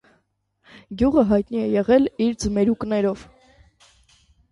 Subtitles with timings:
[1.01, 3.27] Գյուղը հայնտի է եղել իր ձմերուկներով։